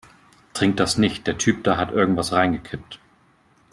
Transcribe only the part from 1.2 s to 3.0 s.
der Typ da hat irgendetwas reingekippt.